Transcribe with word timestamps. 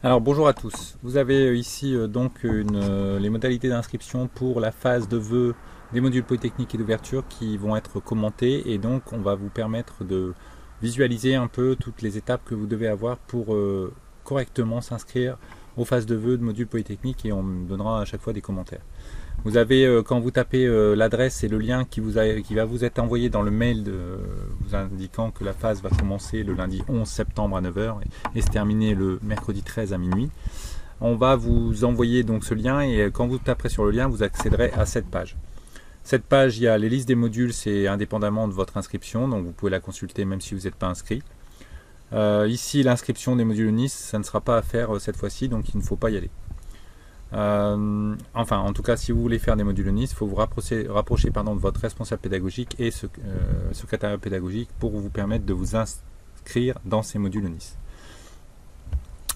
Alors 0.00 0.20
bonjour 0.20 0.46
à 0.46 0.52
tous. 0.52 0.96
Vous 1.02 1.16
avez 1.16 1.58
ici 1.58 1.92
euh, 1.92 2.06
donc 2.06 2.44
euh, 2.44 3.18
les 3.18 3.30
modalités 3.30 3.68
d'inscription 3.68 4.28
pour 4.28 4.60
la 4.60 4.70
phase 4.70 5.08
de 5.08 5.16
vœux 5.16 5.56
des 5.92 6.00
modules 6.00 6.22
polytechniques 6.22 6.72
et 6.72 6.78
d'ouverture 6.78 7.24
qui 7.28 7.56
vont 7.56 7.74
être 7.74 7.98
commentés 7.98 8.70
et 8.70 8.78
donc 8.78 9.12
on 9.12 9.18
va 9.18 9.34
vous 9.34 9.48
permettre 9.48 10.04
de 10.04 10.34
visualiser 10.80 11.34
un 11.34 11.48
peu 11.48 11.74
toutes 11.74 12.00
les 12.00 12.16
étapes 12.16 12.44
que 12.44 12.54
vous 12.54 12.66
devez 12.66 12.86
avoir 12.86 13.16
pour 13.18 13.52
euh, 13.52 13.92
correctement 14.22 14.80
s'inscrire 14.80 15.36
aux 15.76 15.84
phases 15.84 16.06
de 16.06 16.14
vœux 16.14 16.36
de 16.36 16.44
modules 16.44 16.68
polytechniques 16.68 17.26
et 17.26 17.32
on 17.32 17.42
donnera 17.42 18.02
à 18.02 18.04
chaque 18.04 18.20
fois 18.20 18.32
des 18.32 18.40
commentaires. 18.40 18.82
Vous 19.44 19.56
avez, 19.56 19.86
euh, 19.86 20.02
quand 20.02 20.18
vous 20.18 20.32
tapez 20.32 20.66
euh, 20.66 20.96
l'adresse 20.96 21.44
et 21.44 21.48
le 21.48 21.58
lien 21.58 21.84
qui, 21.84 22.00
va 22.00 22.64
vous 22.64 22.84
être 22.84 22.98
envoyé 22.98 23.30
dans 23.30 23.42
le 23.42 23.52
mail 23.52 23.84
de, 23.84 24.18
vous 24.60 24.74
indiquant 24.74 25.30
que 25.30 25.44
la 25.44 25.52
phase 25.52 25.80
va 25.80 25.90
commencer 25.90 26.42
le 26.42 26.54
lundi 26.54 26.82
11 26.88 27.06
septembre 27.06 27.56
à 27.56 27.62
9h 27.62 27.98
et, 28.34 28.42
se 28.42 28.48
terminer 28.48 28.94
le 28.94 29.20
mercredi 29.22 29.62
13 29.62 29.92
à 29.92 29.98
minuit, 29.98 30.28
on 31.00 31.14
va 31.14 31.36
vous 31.36 31.84
envoyer 31.84 32.24
donc 32.24 32.44
ce 32.44 32.54
lien 32.54 32.80
et 32.80 33.02
euh, 33.02 33.10
quand 33.10 33.28
vous 33.28 33.38
taperez 33.38 33.68
sur 33.68 33.84
le 33.84 33.92
lien, 33.92 34.08
vous 34.08 34.24
accéderez 34.24 34.72
à 34.72 34.86
cette 34.86 35.06
page. 35.06 35.36
Cette 36.02 36.24
page, 36.24 36.58
il 36.58 36.64
y 36.64 36.68
a 36.68 36.76
les 36.76 36.88
listes 36.88 37.06
des 37.06 37.14
modules, 37.14 37.52
c'est 37.52 37.86
indépendamment 37.86 38.48
de 38.48 38.52
votre 38.52 38.76
inscription, 38.76 39.28
donc 39.28 39.44
vous 39.44 39.52
pouvez 39.52 39.70
la 39.70 39.80
consulter 39.80 40.24
même 40.24 40.40
si 40.40 40.54
vous 40.56 40.62
n'êtes 40.62 40.74
pas 40.74 40.88
inscrit. 40.88 41.22
ici, 42.46 42.82
l'inscription 42.82 43.36
des 43.36 43.44
modules 43.44 43.70
Nice, 43.72 43.92
ça 43.92 44.18
ne 44.18 44.24
sera 44.24 44.40
pas 44.40 44.56
à 44.56 44.62
faire 44.62 45.00
cette 45.00 45.16
fois-ci, 45.16 45.48
donc 45.48 45.68
il 45.74 45.76
ne 45.76 45.82
faut 45.82 45.96
pas 45.96 46.10
y 46.10 46.16
aller. 46.16 46.30
Euh, 47.34 48.14
enfin, 48.34 48.58
en 48.58 48.72
tout 48.72 48.82
cas, 48.82 48.96
si 48.96 49.12
vous 49.12 49.20
voulez 49.20 49.38
faire 49.38 49.56
des 49.56 49.64
modules 49.64 49.90
Nice, 49.92 50.12
il 50.12 50.16
faut 50.16 50.26
vous 50.26 50.36
rapprocher, 50.36 50.86
rapprocher 50.88 51.30
pardon, 51.30 51.54
de 51.54 51.60
votre 51.60 51.80
responsable 51.80 52.22
pédagogique 52.22 52.74
et 52.78 52.90
ce, 52.90 53.06
euh, 53.06 53.72
secrétariat 53.72 54.18
pédagogique 54.18 54.70
pour 54.78 54.92
vous 54.92 55.10
permettre 55.10 55.44
de 55.44 55.52
vous 55.52 55.76
inscrire 55.76 56.78
dans 56.84 57.02
ces 57.02 57.18
modules 57.18 57.44
Nice. 57.44 57.76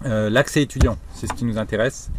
Euh, 0.04 0.30
l'accès 0.30 0.62
étudiant, 0.62 0.96
c'est 1.12 1.26
ce 1.26 1.34
qui 1.34 1.44
nous 1.44 1.58
intéresse. 1.58 2.10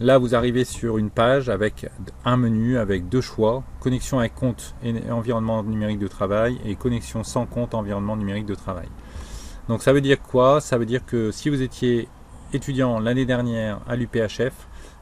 Là, 0.00 0.18
vous 0.18 0.34
arrivez 0.34 0.64
sur 0.64 0.96
une 0.98 1.10
page 1.10 1.48
avec 1.50 1.86
un 2.24 2.36
menu, 2.36 2.78
avec 2.78 3.08
deux 3.08 3.20
choix, 3.20 3.62
connexion 3.80 4.18
avec 4.18 4.34
compte 4.34 4.74
et 4.82 5.10
environnement 5.10 5.62
numérique 5.62 5.98
de 5.98 6.08
travail 6.08 6.58
et 6.64 6.74
connexion 6.74 7.22
sans 7.22 7.44
compte 7.44 7.74
environnement 7.74 8.16
numérique 8.16 8.46
de 8.46 8.54
travail. 8.54 8.88
Donc 9.68 9.82
ça 9.82 9.92
veut 9.92 10.00
dire 10.00 10.20
quoi? 10.20 10.62
Ça 10.62 10.78
veut 10.78 10.86
dire 10.86 11.04
que 11.04 11.30
si 11.30 11.50
vous 11.50 11.60
étiez 11.60 12.08
étudiant 12.54 12.98
l'année 12.98 13.26
dernière 13.26 13.80
à 13.86 13.94
l'UPHF, 13.94 14.52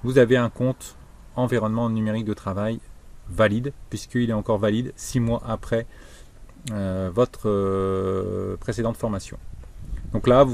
vous 0.05 0.19
avez 0.19 0.37
un 0.37 0.51
compte 0.51 0.97
environnement 1.37 1.91
numérique 1.91 2.25
de 2.25 2.35
travail 2.35 2.81
valide, 3.29 3.73
puisqu'il 3.91 4.31
est 4.31 4.35
encore 4.35 4.59
valide 4.59 4.93
six 4.97 5.21
mois 5.21 5.43
après 5.47 5.87
euh, 6.71 7.11
votre 7.15 7.49
euh, 7.49 8.57
précédente 8.57 8.97
formation. 8.97 9.39
Donc 10.13 10.27
là, 10.27 10.47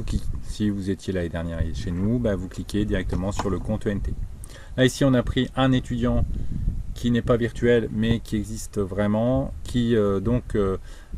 si 0.42 0.68
vous 0.70 0.90
étiez 0.90 1.12
l'année 1.12 1.28
dernière 1.28 1.60
chez 1.74 1.90
nous, 1.90 2.18
bah, 2.18 2.34
vous 2.34 2.48
cliquez 2.48 2.84
directement 2.84 3.32
sur 3.32 3.50
le 3.50 3.58
compte 3.58 3.86
ENT. 3.86 4.10
Là, 4.76 4.84
ici, 4.84 5.04
on 5.04 5.14
a 5.14 5.22
pris 5.22 5.48
un 5.56 5.72
étudiant 5.72 6.24
qui 6.94 7.10
n'est 7.10 7.22
pas 7.22 7.36
virtuel, 7.36 7.88
mais 7.92 8.20
qui 8.20 8.36
existe 8.36 8.78
vraiment, 8.80 9.52
qui 9.62 9.96
euh, 9.96 10.20
donc 10.20 10.56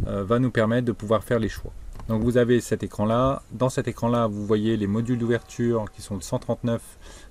va 0.04 0.38
nous 0.38 0.50
permettre 0.50 0.86
de 0.86 0.92
pouvoir 0.92 1.24
faire 1.24 1.38
les 1.38 1.48
choix. 1.48 1.72
Donc 2.08 2.22
vous 2.22 2.36
avez 2.36 2.60
cet 2.60 2.82
écran-là. 2.82 3.42
Dans 3.52 3.68
cet 3.68 3.88
écran-là, 3.88 4.26
vous 4.26 4.46
voyez 4.46 4.76
les 4.76 4.86
modules 4.86 5.18
d'ouverture 5.18 5.86
qui 5.92 6.02
sont 6.02 6.16
de 6.16 6.22
139 6.22 6.80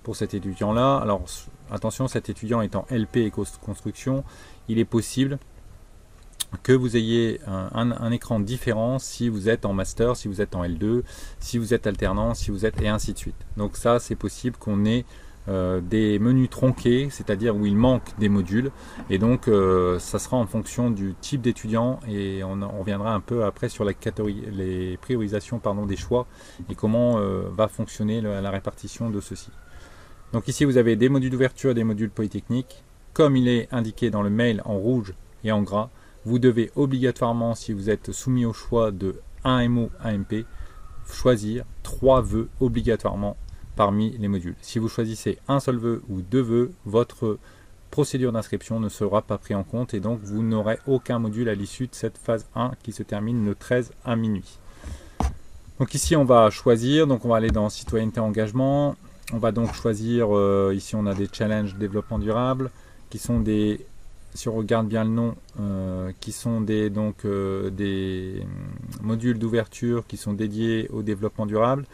pour 0.03 0.15
cet 0.15 0.33
étudiant-là. 0.33 0.97
Alors 0.97 1.23
attention, 1.71 2.07
cet 2.07 2.29
étudiant 2.29 2.61
est 2.61 2.75
en 2.75 2.85
LP 2.89 3.17
et 3.17 3.31
construction. 3.31 4.23
Il 4.67 4.79
est 4.79 4.85
possible 4.85 5.39
que 6.63 6.71
vous 6.71 6.95
ayez 6.95 7.41
un, 7.47 8.11
écran 8.11 8.39
différent 8.39 8.99
si 8.99 9.29
vous 9.29 9.49
êtes 9.49 9.65
en 9.65 9.73
master, 9.73 10.15
si 10.15 10.27
vous 10.27 10.41
êtes 10.41 10.55
en 10.55 10.63
L2, 10.63 11.03
si 11.39 11.57
vous 11.57 11.73
êtes 11.73 11.87
alternant, 11.87 12.33
si 12.33 12.51
vous 12.51 12.65
êtes 12.65 12.81
et 12.81 12.87
ainsi 12.87 13.13
de 13.13 13.17
suite. 13.17 13.35
Donc 13.57 13.77
ça, 13.77 13.99
c'est 13.99 14.15
possible 14.15 14.57
qu'on 14.57 14.85
ait 14.85 15.05
euh, 15.47 15.79
des 15.79 16.17
menus 16.17 16.49
tronqués, 16.49 17.09
c'est-à-dire 17.11 17.55
où 17.55 17.67
il 17.67 17.75
manque 17.75 18.17
des 18.17 18.29
modules. 18.29 18.71
Et 19.11 19.19
donc, 19.19 19.47
euh, 19.47 19.99
ça 19.99 20.17
sera 20.17 20.37
en 20.37 20.47
fonction 20.47 20.89
du 20.89 21.13
type 21.21 21.41
d'étudiant 21.41 21.99
et 22.07 22.43
on, 22.43 22.55
reviendra 22.79 23.13
un 23.13 23.19
peu 23.19 23.43
après 23.43 23.69
sur 23.69 23.83
la 23.83 23.91
les 24.51 24.97
priorisations 24.97 25.59
pardon, 25.59 25.85
des 25.85 25.95
choix 25.95 26.25
et 26.69 26.75
comment 26.75 27.19
euh, 27.19 27.43
va 27.55 27.67
fonctionner 27.67 28.21
la 28.21 28.49
répartition 28.49 29.09
de 29.09 29.21
ceux-ci. 29.21 29.51
Donc 30.33 30.47
ici, 30.47 30.65
vous 30.65 30.77
avez 30.77 30.95
des 30.95 31.09
modules 31.09 31.29
d'ouverture 31.29 31.75
des 31.75 31.83
modules 31.83 32.09
polytechniques. 32.09 32.83
Comme 33.13 33.37
il 33.37 33.47
est 33.47 33.67
indiqué 33.71 34.09
dans 34.09 34.23
le 34.23 34.29
mail 34.29 34.61
en 34.65 34.77
rouge 34.77 35.13
et 35.43 35.51
en 35.51 35.61
gras, 35.61 35.89
vous 36.25 36.39
devez 36.39 36.71
obligatoirement, 36.75 37.53
si 37.53 37.71
vous 37.71 37.89
êtes 37.91 38.11
soumis 38.11 38.45
au 38.45 38.53
choix 38.53 38.91
de 38.91 39.21
1 39.43 39.69
MO, 39.69 39.91
1 40.03 40.17
MP, 40.17 40.45
choisir 41.07 41.65
trois 41.83 42.21
vœux 42.21 42.49
obligatoirement 42.59 43.37
parmi 43.75 44.17
les 44.17 44.27
modules. 44.27 44.55
Si 44.61 44.79
vous 44.79 44.89
choisissez 44.89 45.37
un 45.47 45.59
seul 45.59 45.77
vœu 45.77 46.01
ou 46.09 46.21
deux 46.21 46.41
vœux, 46.41 46.71
votre 46.85 47.37
procédure 47.91 48.31
d'inscription 48.31 48.79
ne 48.79 48.89
sera 48.89 49.21
pas 49.21 49.37
prise 49.37 49.55
en 49.55 49.63
compte 49.63 49.93
et 49.93 49.99
donc 49.99 50.19
vous 50.23 50.43
n'aurez 50.43 50.79
aucun 50.87 51.19
module 51.19 51.47
à 51.49 51.55
l'issue 51.55 51.87
de 51.87 51.95
cette 51.95 52.17
phase 52.17 52.45
1 52.55 52.71
qui 52.83 52.91
se 52.91 53.03
termine 53.03 53.45
le 53.45 53.55
13 53.55 53.93
à 54.03 54.15
minuit. 54.15 54.59
Donc 55.79 55.93
ici 55.93 56.15
on 56.15 56.25
va 56.25 56.49
choisir, 56.49 57.07
donc 57.07 57.25
on 57.25 57.29
va 57.29 57.37
aller 57.37 57.51
dans 57.51 57.69
citoyenneté 57.69 58.19
engagement, 58.19 58.95
on 59.33 59.37
va 59.37 59.51
donc 59.51 59.73
choisir, 59.73 60.35
euh, 60.35 60.73
ici 60.75 60.95
on 60.95 61.05
a 61.05 61.13
des 61.13 61.27
challenges 61.31 61.75
développement 61.75 62.19
durable 62.19 62.69
qui 63.09 63.17
sont 63.17 63.39
des, 63.39 63.85
si 64.33 64.49
on 64.49 64.55
regarde 64.55 64.87
bien 64.87 65.03
le 65.03 65.09
nom, 65.09 65.35
euh, 65.59 66.11
qui 66.19 66.31
sont 66.31 66.61
des, 66.61 66.89
donc, 66.89 67.23
euh, 67.25 67.69
des 67.69 68.43
modules 69.01 69.39
d'ouverture 69.39 70.05
qui 70.05 70.17
sont 70.17 70.33
dédiés 70.33 70.89
au 70.91 71.01
développement 71.01 71.45
durable. 71.45 71.85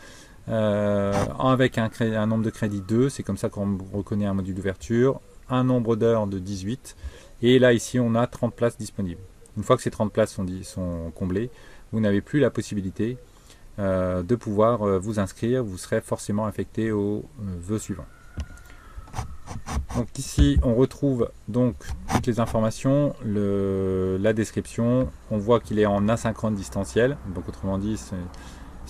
Euh, 0.51 1.13
avec 1.39 1.77
un, 1.77 1.89
un, 1.99 2.27
nombre 2.27 2.43
de 2.43 2.49
crédits 2.49 2.81
2, 2.81 3.09
c'est 3.09 3.23
comme 3.23 3.37
ça 3.37 3.49
qu'on 3.49 3.77
reconnaît 3.93 4.25
un 4.25 4.33
module 4.33 4.53
d'ouverture, 4.53 5.21
un 5.49 5.63
nombre 5.63 5.95
d'heures 5.95 6.27
de 6.27 6.39
18, 6.39 6.97
et 7.41 7.57
là 7.57 7.71
ici 7.71 7.99
on 7.99 8.15
a 8.15 8.27
30 8.27 8.53
places 8.53 8.77
disponibles. 8.77 9.21
Une 9.55 9.63
fois 9.63 9.77
que 9.77 9.83
ces 9.83 9.91
30 9.91 10.11
places 10.11 10.37
sont, 10.63 11.11
comblées, 11.15 11.49
vous 11.93 12.01
n'avez 12.01 12.21
plus 12.21 12.39
la 12.39 12.49
possibilité 12.49 13.17
euh, 13.79 14.23
de 14.23 14.35
pouvoir 14.35 14.83
euh, 14.83 14.99
vous 14.99 15.19
inscrire, 15.19 15.63
vous 15.63 15.77
serez 15.77 16.01
forcément 16.01 16.45
affecté 16.45 16.91
au 16.91 17.25
vœu 17.39 17.79
suivant. 17.79 18.05
Donc 19.95 20.07
ici 20.17 20.57
on 20.63 20.75
retrouve 20.75 21.31
donc 21.47 21.75
toutes 22.13 22.27
les 22.27 22.41
informations, 22.41 23.13
le, 23.23 24.17
la 24.19 24.33
description, 24.33 25.09
on 25.29 25.37
voit 25.37 25.61
qu'il 25.61 25.79
est 25.79 25.85
en 25.85 26.09
asynchrone 26.09 26.55
distanciel, 26.55 27.17
donc 27.33 27.47
autrement 27.47 27.77
dit 27.77 27.97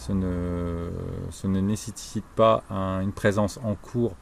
ce 0.01 1.47
ne, 1.47 1.61
nécessite 1.61 2.25
pas 2.35 2.63
une 2.69 3.11
présence 3.11 3.59
en 3.63 3.75
cours 3.75 4.15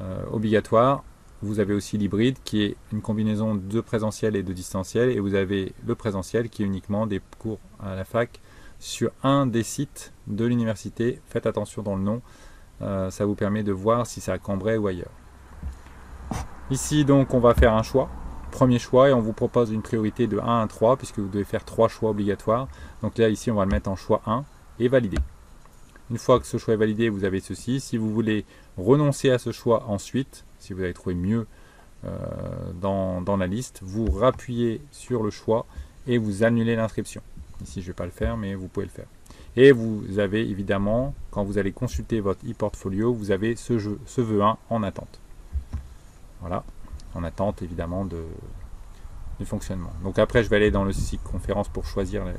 euh, 0.00 0.22
obligatoire. 0.30 1.04
Vous 1.42 1.58
avez 1.58 1.74
aussi 1.74 1.96
l'hybride 1.96 2.36
qui 2.44 2.62
est 2.62 2.76
une 2.92 3.00
combinaison 3.00 3.54
de 3.54 3.80
présentiel 3.80 4.36
et 4.36 4.42
de 4.42 4.52
distanciel 4.52 5.10
et 5.10 5.20
vous 5.20 5.34
avez 5.34 5.72
le 5.86 5.94
présentiel 5.94 6.50
qui 6.50 6.62
est 6.62 6.66
uniquement 6.66 7.06
des 7.06 7.20
cours 7.38 7.58
à 7.82 7.94
la 7.94 8.04
fac 8.04 8.40
sur 8.78 9.10
un 9.22 9.46
des 9.46 9.62
sites 9.62 10.12
de 10.26 10.44
l'université. 10.44 11.20
Faites 11.28 11.46
attention 11.46 11.82
dans 11.82 11.96
le 11.96 12.02
nom, 12.02 12.20
euh, 12.82 13.10
ça 13.10 13.24
vous 13.24 13.34
permet 13.34 13.62
de 13.62 13.72
voir 13.72 14.06
si 14.06 14.20
c'est 14.20 14.32
à 14.32 14.38
Cambrai 14.38 14.76
ou 14.76 14.86
ailleurs. 14.86 15.12
Ici 16.70 17.06
donc 17.06 17.32
on 17.32 17.40
va 17.40 17.54
faire 17.54 17.72
un 17.72 17.82
choix, 17.82 18.10
premier 18.50 18.78
choix 18.78 19.08
et 19.08 19.12
on 19.14 19.20
vous 19.20 19.32
propose 19.32 19.70
une 19.70 19.82
priorité 19.82 20.26
de 20.26 20.38
1 20.38 20.62
à 20.62 20.66
3 20.66 20.96
puisque 20.98 21.20
vous 21.20 21.28
devez 21.28 21.44
faire 21.44 21.64
3 21.64 21.88
choix 21.88 22.10
obligatoires. 22.10 22.68
Donc 23.02 23.16
là 23.16 23.30
ici 23.30 23.50
on 23.50 23.54
va 23.54 23.64
le 23.64 23.70
mettre 23.70 23.88
en 23.88 23.96
choix 23.96 24.20
1 24.26 24.44
et 24.78 24.88
valider. 24.88 25.18
Une 26.10 26.18
fois 26.18 26.38
que 26.38 26.46
ce 26.46 26.56
choix 26.56 26.74
est 26.74 26.78
validé, 26.78 27.08
vous 27.08 27.24
avez 27.24 27.40
ceci. 27.40 27.80
Si 27.80 27.96
vous 27.96 28.12
voulez 28.12 28.44
renoncer 28.76 29.30
à 29.30 29.38
ce 29.38 29.50
choix 29.50 29.84
ensuite, 29.88 30.44
si 30.60 30.72
vous 30.72 30.82
avez 30.82 30.94
trouvé 30.94 31.14
mieux 31.14 31.46
euh, 32.04 32.16
dans, 32.80 33.36
la 33.36 33.46
liste, 33.46 33.80
vous 33.82 34.10
rappuyez 34.10 34.80
sur 34.92 35.22
le 35.22 35.30
choix 35.30 35.66
et 36.06 36.18
vous 36.18 36.44
annulez 36.44 36.76
l'inscription. 36.76 37.22
Ici, 37.62 37.80
je 37.80 37.86
ne 37.86 37.92
vais 37.92 37.96
pas 37.96 38.04
le 38.04 38.12
faire, 38.12 38.36
mais 38.36 38.54
vous 38.54 38.68
pouvez 38.68 38.86
le 38.86 38.92
faire. 38.92 39.06
Et 39.56 39.72
vous 39.72 40.18
avez 40.18 40.48
évidemment, 40.48 41.14
quand 41.30 41.42
vous 41.42 41.58
allez 41.58 41.72
consulter 41.72 42.20
votre 42.20 42.44
e-portfolio, 42.46 43.12
vous 43.12 43.30
avez 43.30 43.56
ce, 43.56 43.78
jeu, 43.78 43.98
ce 44.06 44.20
vœu 44.20 44.42
1 44.42 44.58
en 44.70 44.82
attente. 44.82 45.18
Voilà, 46.40 46.62
en 47.14 47.24
attente 47.24 47.62
évidemment 47.62 48.04
de, 48.04 48.22
du 49.40 49.46
fonctionnement. 49.46 49.92
Donc 50.04 50.18
après, 50.18 50.44
je 50.44 50.50
vais 50.50 50.56
aller 50.56 50.70
dans 50.70 50.84
le 50.84 50.92
site 50.92 51.22
conférence 51.24 51.68
pour 51.68 51.86
choisir 51.86 52.24
les, 52.26 52.34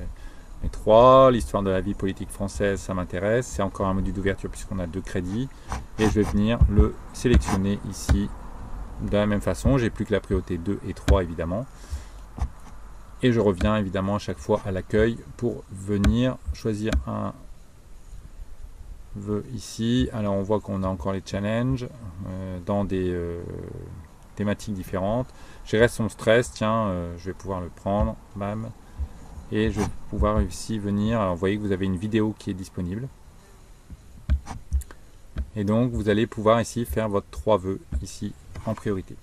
les 0.63 0.69
trois, 0.69 1.31
l'histoire 1.31 1.63
de 1.63 1.69
la 1.69 1.81
vie 1.81 1.93
politique 1.93 2.29
française, 2.29 2.79
ça 2.79 2.93
m'intéresse. 2.93 3.47
C'est 3.47 3.61
encore 3.61 3.87
un 3.87 3.93
module 3.93 4.13
d'ouverture 4.13 4.49
puisqu'on 4.49 4.79
a 4.79 4.87
deux 4.87 5.01
crédits. 5.01 5.47
Et 5.99 6.05
je 6.05 6.11
vais 6.11 6.23
venir 6.23 6.59
le 6.69 6.95
sélectionner 7.13 7.79
ici 7.89 8.29
de 9.01 9.11
la 9.11 9.25
même 9.25 9.41
façon. 9.41 9.77
J'ai 9.77 9.89
plus 9.89 10.05
que 10.05 10.13
la 10.13 10.19
priorité 10.19 10.57
2 10.57 10.79
et 10.87 10.93
3 10.93 11.23
évidemment. 11.23 11.65
Et 13.23 13.31
je 13.31 13.39
reviens 13.39 13.75
évidemment 13.77 14.15
à 14.15 14.19
chaque 14.19 14.37
fois 14.37 14.61
à 14.65 14.71
l'accueil 14.71 15.17
pour 15.37 15.63
venir 15.71 16.37
choisir 16.53 16.91
un 17.07 17.33
vœu 19.15 19.43
ici. 19.53 20.09
Alors 20.13 20.33
on 20.33 20.43
voit 20.43 20.59
qu'on 20.59 20.83
a 20.83 20.87
encore 20.87 21.13
les 21.13 21.23
challenges 21.25 21.87
euh, 22.27 22.59
dans 22.65 22.83
des 22.83 23.09
euh, 23.09 23.41
thématiques 24.35 24.75
différentes. 24.75 25.27
Gérer 25.65 25.87
son 25.87 26.09
stress, 26.09 26.51
tiens, 26.51 26.87
euh, 26.87 27.15
je 27.17 27.25
vais 27.25 27.33
pouvoir 27.33 27.61
le 27.61 27.69
prendre. 27.69 28.15
Bam 28.35 28.69
et 29.51 29.71
je 29.71 29.79
vais 29.79 29.87
pouvoir 30.09 30.41
ici 30.41 30.79
venir, 30.79 31.25
vous 31.31 31.37
voyez 31.37 31.57
que 31.57 31.61
vous 31.61 31.71
avez 31.71 31.85
une 31.85 31.97
vidéo 31.97 32.35
qui 32.37 32.49
est 32.49 32.53
disponible 32.53 33.07
Et 35.55 35.63
donc 35.63 35.91
vous 35.91 36.09
allez 36.09 36.27
pouvoir 36.27 36.61
ici 36.61 36.85
faire 36.85 37.09
votre 37.09 37.29
trois 37.29 37.57
vœux 37.57 37.79
ici 38.01 38.33
en 38.65 38.73
priorité. 38.73 39.15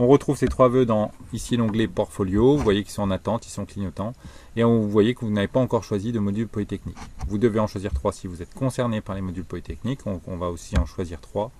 On 0.00 0.06
retrouve 0.06 0.36
ces 0.36 0.46
trois 0.46 0.68
vœux 0.68 0.86
dans 0.86 1.10
ici 1.32 1.56
l'onglet 1.56 1.88
Portfolio. 1.88 2.56
Vous 2.56 2.62
voyez 2.62 2.84
qu'ils 2.84 2.92
sont 2.92 3.02
en 3.02 3.10
attente, 3.10 3.46
ils 3.46 3.50
sont 3.50 3.66
clignotants. 3.66 4.14
Et 4.54 4.62
vous 4.62 4.88
voyez 4.88 5.14
que 5.14 5.24
vous 5.24 5.30
n'avez 5.30 5.48
pas 5.48 5.58
encore 5.58 5.82
choisi 5.82 6.12
de 6.12 6.20
module 6.20 6.46
polytechnique. 6.46 6.96
Vous 7.26 7.36
devez 7.36 7.58
en 7.58 7.66
choisir 7.66 7.92
trois 7.92 8.12
si 8.12 8.28
vous 8.28 8.40
êtes 8.40 8.54
concerné 8.54 9.00
par 9.00 9.16
les 9.16 9.20
modules 9.20 9.44
polytechniques. 9.44 10.06
On 10.06 10.36
va 10.36 10.50
aussi 10.50 10.78
en 10.78 10.86
choisir 10.86 11.20
trois. 11.20 11.50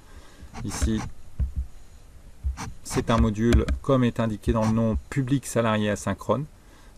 Ici, 0.64 1.00
c'est 2.84 3.11
un 3.11 3.19
module, 3.19 3.66
comme 3.82 4.04
est 4.04 4.20
indiqué 4.20 4.52
dans 4.52 4.64
le 4.64 4.72
nom, 4.72 4.99
public 5.11 5.44
salarié 5.44 5.90
asynchrone. 5.90 6.44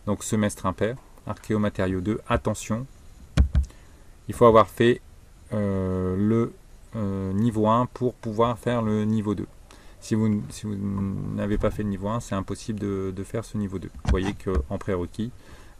Donc 0.05 0.23
semestre 0.23 0.65
impair, 0.65 0.95
archéomatériaux 1.27 2.01
2. 2.01 2.21
Attention, 2.27 2.85
il 4.27 4.33
faut 4.33 4.45
avoir 4.45 4.67
fait 4.67 5.01
euh, 5.53 6.15
le 6.17 6.53
euh, 6.95 7.33
niveau 7.33 7.67
1 7.67 7.85
pour 7.87 8.13
pouvoir 8.15 8.57
faire 8.57 8.81
le 8.81 9.05
niveau 9.05 9.35
2. 9.35 9.45
Si 9.99 10.15
vous, 10.15 10.41
n'avez 11.35 11.59
pas 11.59 11.69
fait 11.69 11.83
le 11.83 11.89
niveau 11.89 12.07
1, 12.09 12.21
c'est 12.21 12.33
impossible 12.33 12.79
de, 12.79 13.23
faire 13.23 13.45
ce 13.45 13.57
niveau 13.57 13.77
2. 13.77 13.87
Vous 13.87 14.09
voyez 14.09 14.33
qu'en 14.33 14.79
prérequis, 14.79 15.31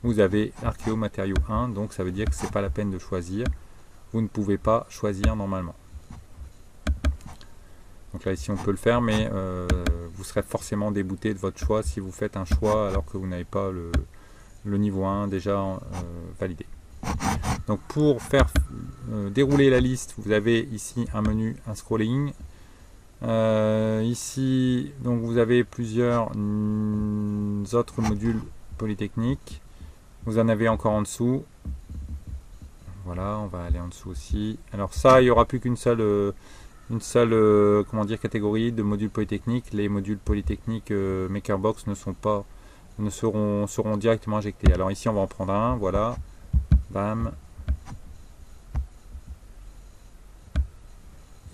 vous 0.03 0.19
avez 0.19 0.53
archéo 0.63 0.95
matériaux 0.95 1.35
1, 1.49 1.69
donc 1.69 1.91
ça 1.91 2.03
veut 2.03 2.11
dire 2.11 2.29
que 2.29 2.35
ce 2.35 2.43
n'est 2.43 2.51
pas 2.51 2.61
la 2.61 2.69
peine 2.69 2.91
de 2.91 2.99
choisir. 2.99 3.45
Vous 4.13 4.21
ne 4.21 4.27
pouvez 4.27 4.59
pas 4.59 4.85
choisir 4.89 5.35
normalement. 5.35 5.73
Donc 8.13 8.25
là 8.25 8.33
ici 8.33 8.51
on 8.51 8.57
peut 8.57 8.71
le 8.71 8.77
faire, 8.77 9.01
mais 9.01 9.29
euh, 9.33 9.67
vous 10.21 10.27
serez 10.27 10.43
forcément 10.43 10.91
débouté 10.91 11.33
de 11.33 11.39
votre 11.39 11.57
choix 11.57 11.81
si 11.81 11.99
vous 11.99 12.11
faites 12.11 12.37
un 12.37 12.45
choix 12.45 12.89
alors 12.89 13.03
que 13.05 13.17
vous 13.17 13.25
n'avez 13.25 13.43
pas 13.43 13.71
le, 13.71 14.77
niveau 14.77 15.03
1 15.03 15.27
déjà 15.27 15.57
euh, 15.57 15.77
validé. 16.39 16.67
Donc 17.65 17.79
pour 17.87 18.21
faire 18.21 18.47
euh, 19.11 19.31
dérouler 19.31 19.71
la 19.71 19.79
liste, 19.79 20.13
vous 20.19 20.31
avez 20.31 20.69
ici 20.71 21.07
un 21.15 21.23
menu, 21.23 21.57
un 21.65 21.73
scrolling, 21.73 22.33
euh, 23.23 24.03
ici, 24.05 24.91
donc 25.03 25.23
vous 25.23 25.39
avez 25.39 25.63
plusieurs 25.63 26.37
mm, 26.37 27.65
autres 27.73 27.99
modules 28.03 28.41
polytechniques. 28.77 29.59
Vous 30.27 30.37
en 30.37 30.47
avez 30.49 30.69
encore 30.69 30.91
en 30.91 31.01
dessous. 31.01 31.43
Voilà, 33.05 33.39
on 33.39 33.47
va 33.47 33.63
aller 33.63 33.79
en 33.79 33.87
dessous 33.87 34.11
aussi. 34.11 34.59
Alors 34.71 34.93
ça, 34.93 35.19
il 35.19 35.23
n'y 35.23 35.29
aura 35.31 35.45
plus 35.45 35.59
qu'une 35.59 35.77
seule, 35.77 36.31
une 36.91 37.01
seule 37.01 37.33
euh, 37.33 37.83
comment 37.89 38.05
dire, 38.05 38.19
catégorie 38.19 38.71
de 38.71 38.83
modules 38.83 39.09
polytechniques. 39.09 39.71
Les 39.73 39.87
modules 39.89 40.17
polytechniques 40.17 40.91
MakerBox 40.91 41.87
ne 41.87 41.95
sont 41.95 42.13
pas, 42.13 42.43
ne 42.99 43.09
seront, 43.09 43.65
seront 43.67 43.97
directement 43.97 44.37
injectés. 44.37 44.73
Alors 44.73 44.91
ici, 44.91 45.07
on 45.09 45.13
va 45.13 45.21
en 45.21 45.27
prendre 45.27 45.53
un. 45.53 45.75
Voilà, 45.77 46.17
bam. 46.91 47.31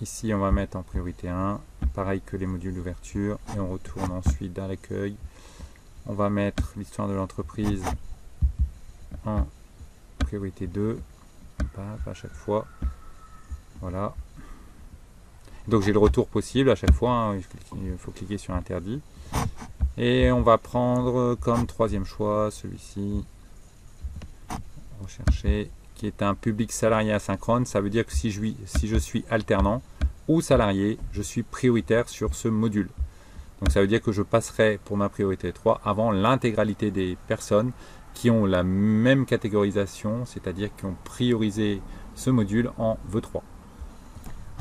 Ici, 0.00 0.32
on 0.32 0.38
va 0.38 0.52
mettre 0.52 0.76
en 0.76 0.82
priorité 0.82 1.28
1, 1.28 1.60
pareil 1.92 2.20
que 2.24 2.36
les 2.36 2.46
modules 2.46 2.74
d'ouverture, 2.74 3.38
et 3.56 3.58
on 3.58 3.68
retourne 3.68 4.12
ensuite 4.12 4.52
dans 4.52 4.68
l'accueil. 4.68 5.16
On 6.06 6.14
va 6.14 6.30
mettre 6.30 6.72
l'histoire 6.76 7.08
de 7.08 7.14
l'entreprise 7.14 7.82
en 9.26 9.44
priorité 10.20 10.68
2, 10.68 11.00
à 12.06 12.14
chaque 12.14 12.32
fois. 12.32 12.66
Voilà. 13.80 14.14
Donc 15.68 15.82
j'ai 15.82 15.92
le 15.92 15.98
retour 15.98 16.28
possible 16.28 16.70
à 16.70 16.74
chaque 16.74 16.94
fois, 16.94 17.12
hein. 17.12 17.36
il 17.74 17.98
faut 17.98 18.10
cliquer 18.10 18.38
sur 18.38 18.54
interdit. 18.54 19.00
Et 19.98 20.32
on 20.32 20.40
va 20.40 20.56
prendre 20.56 21.34
comme 21.34 21.66
troisième 21.66 22.06
choix 22.06 22.50
celui-ci. 22.50 23.24
Rechercher 25.02 25.70
qui 25.94 26.06
est 26.06 26.22
un 26.22 26.34
public 26.34 26.72
salarié 26.72 27.12
asynchrone, 27.12 27.66
ça 27.66 27.80
veut 27.80 27.90
dire 27.90 28.06
que 28.06 28.12
si 28.12 28.30
je, 28.30 28.40
si 28.64 28.88
je 28.88 28.96
suis 28.96 29.24
alternant 29.30 29.82
ou 30.26 30.40
salarié, 30.40 30.98
je 31.12 31.20
suis 31.20 31.42
prioritaire 31.42 32.08
sur 32.08 32.34
ce 32.34 32.48
module. 32.48 32.88
Donc 33.60 33.70
ça 33.70 33.80
veut 33.80 33.88
dire 33.88 34.00
que 34.00 34.12
je 34.12 34.22
passerai 34.22 34.78
pour 34.84 34.96
ma 34.96 35.08
priorité 35.08 35.52
3 35.52 35.82
avant 35.84 36.12
l'intégralité 36.12 36.90
des 36.90 37.18
personnes 37.26 37.72
qui 38.14 38.30
ont 38.30 38.46
la 38.46 38.62
même 38.62 39.26
catégorisation, 39.26 40.24
c'est-à-dire 40.24 40.70
qui 40.76 40.86
ont 40.86 40.96
priorisé 41.04 41.82
ce 42.14 42.30
module 42.30 42.70
en 42.78 42.96
vœu 43.08 43.20
3. 43.20 43.42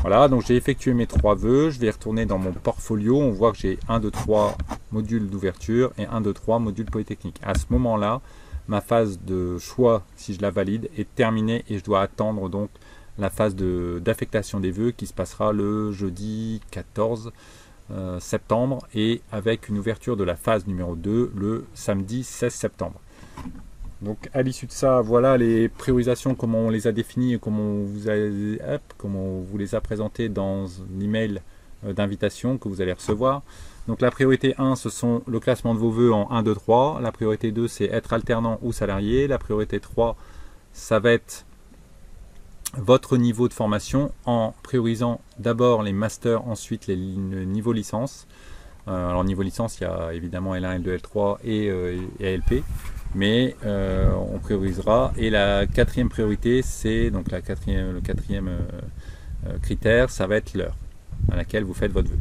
Voilà, 0.01 0.27
donc 0.27 0.45
j'ai 0.45 0.55
effectué 0.55 0.93
mes 0.93 1.07
trois 1.07 1.35
vœux, 1.35 1.71
je 1.71 1.79
vais 1.79 1.89
retourner 1.89 2.25
dans 2.25 2.37
mon 2.37 2.51
portfolio, 2.51 3.17
on 3.17 3.31
voit 3.31 3.51
que 3.51 3.57
j'ai 3.57 3.79
1, 3.89 3.99
2, 3.99 4.11
3 4.11 4.55
modules 4.91 5.27
d'ouverture 5.27 5.91
et 5.97 6.05
1, 6.05 6.21
2, 6.21 6.33
3 6.33 6.59
modules 6.59 6.85
polytechniques. 6.85 7.39
À 7.43 7.55
ce 7.55 7.65
moment-là, 7.71 8.21
ma 8.67 8.81
phase 8.81 9.19
de 9.25 9.57
choix, 9.57 10.03
si 10.15 10.35
je 10.35 10.41
la 10.41 10.51
valide, 10.51 10.89
est 10.97 11.13
terminée 11.15 11.65
et 11.69 11.79
je 11.79 11.83
dois 11.83 12.01
attendre 12.01 12.47
donc 12.47 12.69
la 13.17 13.29
phase 13.29 13.55
d'affectation 13.55 14.59
des 14.59 14.71
vœux 14.71 14.91
qui 14.91 15.07
se 15.07 15.13
passera 15.13 15.51
le 15.51 15.91
jeudi 15.91 16.61
14 16.71 17.31
euh, 17.89 18.19
septembre 18.19 18.85
et 18.93 19.21
avec 19.31 19.69
une 19.69 19.79
ouverture 19.79 20.15
de 20.15 20.23
la 20.23 20.35
phase 20.35 20.67
numéro 20.67 20.95
2 20.95 21.31
le 21.35 21.65
samedi 21.73 22.23
16 22.23 22.53
septembre. 22.53 22.99
Donc 24.01 24.29
à 24.33 24.41
l'issue 24.41 24.67
de 24.67 24.71
ça, 24.71 25.01
voilà 25.01 25.37
les 25.37 25.69
priorisations, 25.69 26.35
comment 26.35 26.59
on 26.59 26.69
les 26.69 26.87
a 26.87 26.91
définies 26.91 27.33
et 27.33 27.39
comment 27.39 27.63
on 27.63 27.83
vous, 29.41 29.57
les 29.57 29.75
a 29.75 29.81
présentées 29.81 30.29
dans 30.29 30.65
l'email 30.99 31.41
euh, 31.85 31.93
d'invitation 31.93 32.57
que 32.57 32.69
vous 32.69 32.81
allez 32.81 32.93
recevoir. 32.93 33.41
Donc 33.87 34.01
la 34.01 34.11
priorité 34.11 34.53
1, 34.57 34.75
ce 34.75 34.89
sont 34.89 35.23
le 35.27 35.39
classement 35.39 35.73
de 35.73 35.79
vos 35.79 35.89
vœux 35.89 36.13
en 36.13 36.29
1, 36.29 36.43
2, 36.43 36.53
3. 36.53 36.99
La 37.01 37.11
priorité 37.11 37.51
2, 37.51 37.67
c'est 37.67 37.85
être 37.85 38.13
alternant 38.13 38.59
ou 38.61 38.71
salarié. 38.71 39.27
La 39.27 39.39
priorité 39.39 39.79
3, 39.79 40.15
ça 40.73 40.99
va 40.99 41.11
être 41.11 41.45
votre 42.75 43.17
niveau 43.17 43.47
de 43.47 43.53
formation 43.53 44.11
en 44.25 44.53
priorisant 44.61 45.21
d'abord 45.39 45.83
les 45.83 45.93
masters, 45.93 46.45
ensuite 46.47 46.87
les 46.87 46.97
niveaux 46.97 47.73
licence. 47.73 48.27
Euh, 48.87 49.09
alors 49.09 49.23
niveau 49.23 49.41
licence, 49.41 49.79
il 49.79 49.83
y 49.83 49.87
a 49.87 50.13
évidemment 50.13 50.55
L1, 50.55 50.81
L2, 50.81 50.97
L3 50.97 51.37
et, 51.43 51.69
euh, 51.69 51.97
ALP, 52.21 52.63
mais 53.15 53.55
euh, 53.65 54.11
on 54.33 54.39
priorisera. 54.39 55.13
Et 55.17 55.29
la 55.29 55.65
quatrième 55.67 56.09
priorité, 56.09 56.61
c'est 56.61 57.11
donc 57.11 57.31
la 57.31 57.41
quatrième, 57.41 57.93
le 57.93 58.01
quatrième 58.01 58.49
critère, 59.61 60.09
ça 60.09 60.27
va 60.27 60.37
être 60.37 60.53
l'heure 60.55 60.75
à 61.31 61.35
laquelle 61.35 61.63
vous 61.63 61.73
faites 61.73 61.91
votre 61.91 62.09
vœu. 62.09 62.17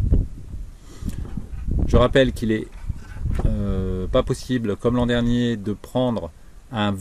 Je 1.86 1.96
rappelle 1.96 2.32
qu'il 2.32 2.52
est 2.52 2.66
euh, 3.44 4.06
pas 4.06 4.22
possible, 4.22 4.76
comme 4.76 4.96
l'an 4.96 5.06
dernier, 5.06 5.56
de 5.56 5.72
prendre 5.72 6.30
un 6.72 6.94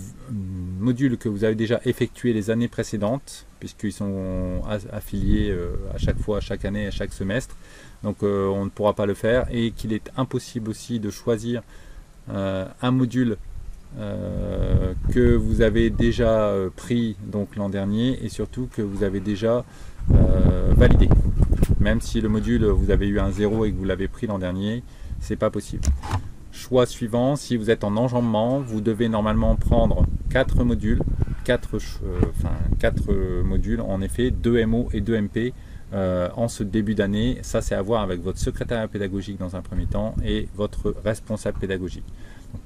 module 0.80 1.18
que 1.18 1.28
vous 1.28 1.44
avez 1.44 1.56
déjà 1.56 1.80
effectué 1.86 2.34
les 2.34 2.50
années 2.50 2.68
précédentes, 2.68 3.48
puisqu'ils 3.60 3.94
sont 3.94 4.62
affiliés 4.92 5.50
euh, 5.50 5.76
à 5.94 5.98
chaque 5.98 6.20
fois, 6.20 6.38
à 6.38 6.42
chaque 6.42 6.66
année, 6.66 6.88
à 6.88 6.92
chaque 6.92 7.14
semestre. 7.14 7.56
Donc 8.04 8.18
euh, 8.22 8.48
on 8.48 8.66
ne 8.66 8.70
pourra 8.70 8.94
pas 8.94 9.06
le 9.06 9.16
faire 9.16 9.48
et 9.50 9.72
qu'il 9.72 9.94
est 9.94 10.12
impossible 10.18 10.70
aussi 10.70 11.00
de 11.00 11.10
choisir 11.10 11.62
un 12.28 12.90
module 12.90 13.38
que 13.98 15.36
vous 15.36 15.62
avez 15.62 15.90
déjà 15.90 16.54
pris 16.76 17.16
donc 17.26 17.56
l'an 17.56 17.70
dernier 17.70 18.24
et 18.24 18.30
surtout 18.30 18.68
que 18.76 18.82
vous 18.82 19.04
avez 19.04 19.20
déjà 19.20 19.64
validé. 20.76 21.10
Même 21.80 22.02
si 22.02 22.22
le 22.22 22.30
module, 22.30 22.66
vous 22.66 22.92
avez 22.92 23.08
eu 23.08 23.20
un 23.20 23.32
0 23.32 23.66
et 23.66 23.72
que 23.72 23.78
vous 23.78 23.86
l'avez 23.86 24.08
pris 24.08 24.28
l'an 24.28 24.40
dernier, 24.40 24.84
c'est 25.20 25.36
pas 25.36 25.50
possible. 25.50 25.84
Choix 26.52 26.86
suivant, 26.86 27.36
si 27.36 27.58
vous 27.58 27.70
êtes 27.70 27.84
en 27.84 27.98
enjambement, 27.98 28.60
vous 28.60 28.82
devez 28.82 29.10
normalement 29.10 29.56
prendre 29.56 30.06
4 30.30 30.64
modules, 30.64 31.02
4, 31.44 31.78
euh, 33.10 33.44
modules, 33.44 33.82
en 33.82 34.02
effet, 34.02 34.32
2 34.32 34.66
MO 34.66 34.90
et 34.94 35.02
2 35.02 35.22
MP 35.22 35.54
euh, 35.94 36.30
en 36.36 36.48
ce 36.48 36.64
début 36.64 36.96
d'année. 36.96 37.38
Ça, 37.42 37.62
c'est 37.62 37.76
à 37.76 37.82
voir 37.82 38.02
avec 38.02 38.22
votre 38.22 38.40
secrétaire 38.40 38.88
pédagogique 38.90 39.38
dans 39.38 39.56
un 39.56 39.62
premier 39.62 39.86
temps 39.86 40.16
et 40.26 40.48
votre 40.56 40.96
responsable 41.04 41.60
pédagogique. 41.60 42.06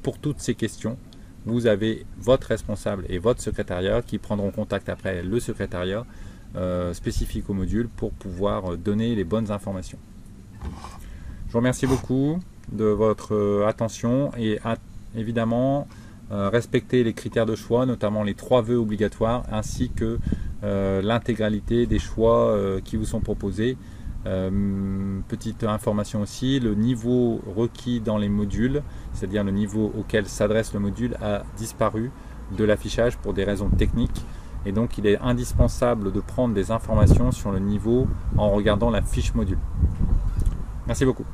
pour 0.03 0.19
toutes 0.19 0.39
ces 0.39 0.53
questions, 0.53 0.97
vous 1.45 1.67
avez 1.67 2.05
votre 2.17 2.47
responsable 2.47 3.05
et 3.09 3.17
votre 3.17 3.41
secrétariat 3.41 4.01
qui 4.01 4.17
prendront 4.17 4.51
contact 4.51 4.89
après 4.89 5.23
le 5.23 5.39
secrétariat 5.39 6.05
euh, 6.55 6.93
spécifique 6.93 7.49
au 7.49 7.53
module 7.53 7.87
pour 7.87 8.11
pouvoir 8.11 8.75
donner 8.77 9.15
les 9.15 9.23
bonnes 9.23 9.51
informations. 9.51 9.99
Je 11.47 11.51
vous 11.51 11.59
remercie 11.59 11.87
beaucoup 11.87 12.39
de 12.71 12.85
votre 12.85 13.35
euh, 13.35 13.67
attention 13.67 14.31
et 14.37 14.59
évidemment 15.15 15.87
euh, 16.31 16.49
respecter 16.49 17.03
les 17.03 17.13
critères 17.13 17.45
de 17.45 17.55
choix, 17.55 17.85
notamment 17.85 18.23
les 18.23 18.33
trois 18.33 18.61
vœux 18.61 18.77
obligatoires 18.77 19.43
ainsi 19.51 19.89
que 19.89 20.19
l'intégralité 20.61 21.85
des 21.85 21.99
choix 21.99 22.57
qui 22.83 22.97
vous 22.97 23.05
sont 23.05 23.21
proposés. 23.21 23.77
Petite 24.23 25.63
information 25.63 26.21
aussi, 26.21 26.59
le 26.59 26.75
niveau 26.75 27.41
requis 27.55 27.99
dans 28.01 28.17
les 28.17 28.29
modules, 28.29 28.83
c'est-à-dire 29.13 29.43
le 29.43 29.51
niveau 29.51 29.91
auquel 29.97 30.27
s'adresse 30.27 30.73
le 30.73 30.79
module, 30.79 31.15
a 31.21 31.43
disparu 31.57 32.11
de 32.57 32.63
l'affichage 32.63 33.17
pour 33.17 33.33
des 33.33 33.43
raisons 33.43 33.69
techniques. 33.69 34.25
Et 34.65 34.71
donc 34.71 34.97
il 34.97 35.07
est 35.07 35.17
indispensable 35.19 36.11
de 36.11 36.19
prendre 36.19 36.53
des 36.53 36.71
informations 36.71 37.31
sur 37.31 37.51
le 37.51 37.59
niveau 37.59 38.07
en 38.37 38.49
regardant 38.49 38.89
la 38.89 39.01
fiche 39.01 39.33
module. 39.33 39.59
Merci 40.85 41.05
beaucoup. 41.05 41.25